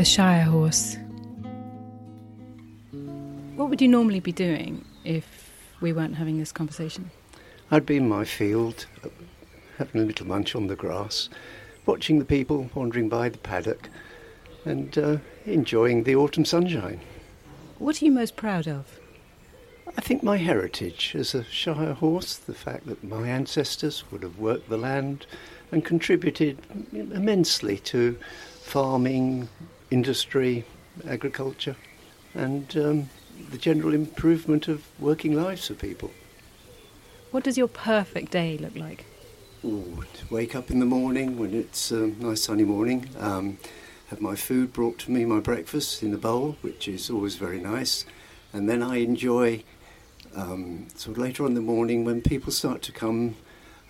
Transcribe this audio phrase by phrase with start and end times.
[0.00, 0.96] The Shire Horse.
[3.54, 7.10] What would you normally be doing if we weren't having this conversation?
[7.70, 8.86] I'd be in my field,
[9.76, 11.28] having a little munch on the grass,
[11.84, 13.90] watching the people wandering by the paddock,
[14.64, 17.02] and uh, enjoying the autumn sunshine.
[17.76, 18.98] What are you most proud of?
[19.98, 24.38] I think my heritage as a Shire horse, the fact that my ancestors would have
[24.38, 25.26] worked the land
[25.70, 26.56] and contributed
[26.90, 28.16] immensely to
[28.62, 29.50] farming,
[29.90, 30.64] industry,
[31.06, 31.76] agriculture,
[32.34, 33.10] and um,
[33.50, 36.10] the general improvement of working lives for people.
[37.30, 39.04] What does your perfect day look like?
[39.64, 43.58] Ooh, wake up in the morning when it's a nice sunny morning, um,
[44.08, 47.60] have my food brought to me, my breakfast in a bowl, which is always very
[47.60, 48.04] nice,
[48.52, 49.62] and then I enjoy
[50.34, 53.36] um, sort of later on in the morning when people start to come.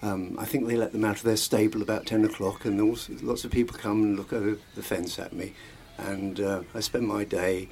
[0.02, 3.12] Um, I think they let them out of their stable about 10 o'clock, and also,
[3.22, 5.54] lots of people come and look over the fence at me.
[5.98, 7.68] And uh, I spend my day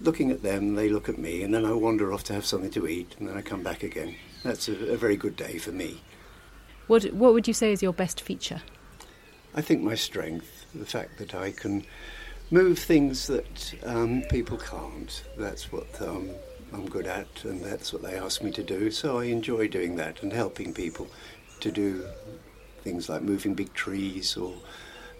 [0.00, 2.70] looking at them, they look at me, and then I wander off to have something
[2.70, 4.14] to eat, and then I come back again.
[4.42, 6.00] That's a, a very good day for me.
[6.86, 8.62] What, what would you say is your best feature?
[9.54, 11.84] I think my strength, the fact that I can
[12.50, 15.24] move things that um, people can't.
[15.36, 16.30] That's what um,
[16.72, 18.90] I'm good at, and that's what they ask me to do.
[18.90, 21.08] So I enjoy doing that and helping people
[21.60, 22.04] to do
[22.82, 24.54] things like moving big trees or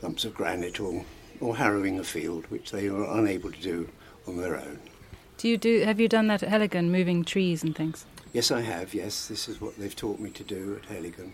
[0.02, 1.04] lumps of granite or,
[1.40, 3.88] or harrowing a field, which they are unable to do
[4.26, 4.78] on their own.
[5.38, 5.80] Do you do?
[5.84, 8.04] Have you done that at Heligan, moving trees and things?
[8.32, 8.94] Yes, I have.
[8.94, 11.32] Yes, this is what they've taught me to do at Heligan,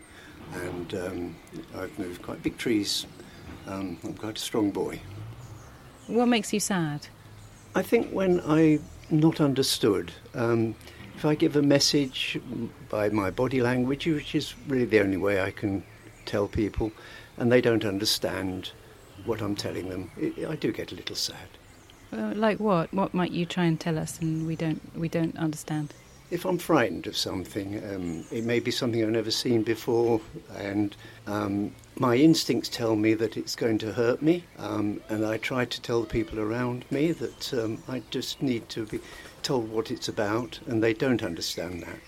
[0.52, 1.36] and um,
[1.76, 3.06] I've moved quite big trees.
[3.66, 5.00] Um, I'm quite a strong boy.
[6.06, 7.08] What makes you sad?
[7.74, 10.74] I think when I'm not understood, um,
[11.16, 12.38] if I give a message
[12.88, 15.82] by my body language, which is really the only way I can
[16.26, 16.92] tell people,
[17.36, 18.70] and they don't understand
[19.24, 21.48] what I'm telling them, it, I do get a little sad.
[22.12, 22.92] Like what?
[22.94, 25.92] What might you try and tell us, and we don't we don't understand?
[26.30, 30.20] If I'm frightened of something, um, it may be something I've never seen before,
[30.56, 30.96] and
[31.26, 35.64] um, my instincts tell me that it's going to hurt me, um, and I try
[35.64, 39.00] to tell the people around me that um, I just need to be
[39.42, 41.98] told what it's about, and they don't understand that.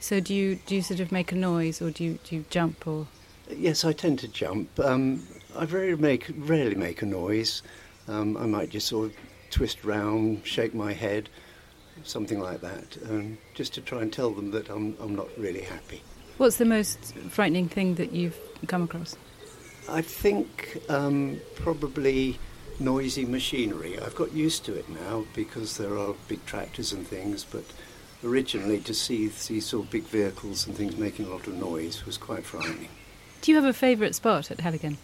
[0.00, 2.44] So do you do you sort of make a noise, or do you do you
[2.50, 3.06] jump, or?
[3.50, 4.78] Yes, I tend to jump.
[4.78, 5.26] Um,
[5.58, 7.62] I very make rarely make a noise.
[8.06, 9.16] Um, I might just sort of
[9.50, 11.28] twist round, shake my head,
[12.04, 15.62] something like that, um, just to try and tell them that I'm, I'm not really
[15.62, 16.02] happy.
[16.36, 18.38] What's the most frightening thing that you've
[18.68, 19.16] come across?
[19.88, 22.38] I think um, probably
[22.78, 23.98] noisy machinery.
[23.98, 27.64] I've got used to it now because there are big tractors and things, but
[28.22, 32.06] originally to see these sort of big vehicles and things making a lot of noise
[32.06, 32.90] was quite frightening.
[33.42, 34.98] Do you have a favourite spot at Heligan?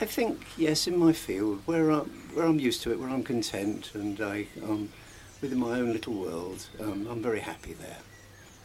[0.00, 3.24] I think yes, in my field where I'm where I'm used to it, where I'm
[3.24, 4.90] content, and I um,
[5.40, 7.98] within my own little world, um, I'm very happy there.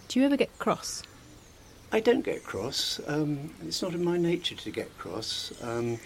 [0.08, 1.02] Do you ever get cross?
[1.92, 3.00] I don't get cross.
[3.08, 5.54] Um, it's not in my nature to get cross.
[5.62, 6.00] Um,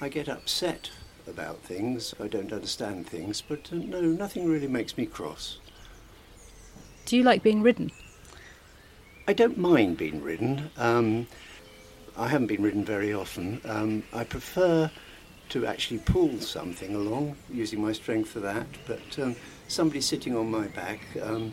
[0.00, 0.90] I get upset
[1.28, 2.14] about things.
[2.20, 5.58] I don't understand things, but uh, no, nothing really makes me cross.
[7.06, 7.90] Do you like being ridden?
[9.28, 10.70] I don't mind being ridden.
[10.76, 11.28] Um,
[12.16, 13.60] I haven't been ridden very often.
[13.64, 14.90] Um, I prefer
[15.50, 18.66] to actually pull something along, using my strength for that.
[18.86, 19.36] But um,
[19.68, 21.52] somebody sitting on my back um,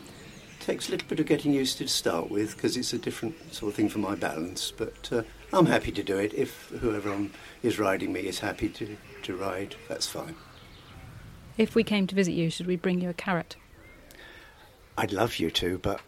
[0.59, 3.53] takes a little bit of getting used to to start with, because it's a different
[3.53, 4.71] sort of thing for my balance.
[4.75, 6.33] But uh, I'm happy to do it.
[6.33, 7.31] If whoever I'm,
[7.63, 10.35] is riding me is happy to, to ride, that's fine.
[11.57, 13.55] If we came to visit you, should we bring you a carrot?
[14.97, 16.01] I'd love you to, but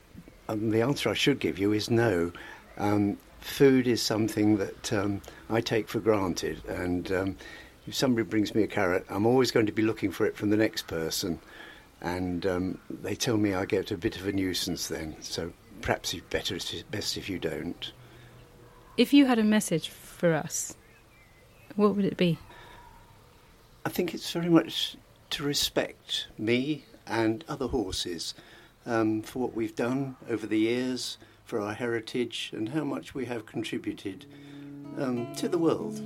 [0.47, 2.31] um, the answer I should give you is no.
[2.77, 7.37] Um, food is something that um, I take for granted, and um,
[7.87, 10.49] if somebody brings me a carrot, I'm always going to be looking for it from
[10.49, 11.39] the next person,
[12.01, 15.15] and um, they tell me I get a bit of a nuisance then.
[15.21, 17.91] So perhaps it's better, it's best if you don't.
[18.97, 20.75] If you had a message for us,
[21.75, 22.37] what would it be?
[23.85, 24.95] I think it's very much
[25.31, 28.35] to respect me and other horses
[28.85, 31.17] um, for what we've done over the years,
[31.51, 34.25] for our heritage, and how much we have contributed
[34.97, 35.99] um, to the world.